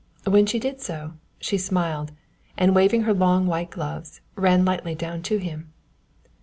When 0.25 0.47
she 0.47 0.57
did 0.57 0.81
so, 0.81 1.13
she 1.39 1.59
smiled, 1.59 2.11
and 2.57 2.73
waving 2.73 3.03
her 3.03 3.13
long 3.13 3.45
white 3.45 3.69
gloves, 3.69 4.19
ran 4.33 4.65
lightly 4.65 4.95
down 4.95 5.21
to 5.21 5.37
him. 5.37 5.73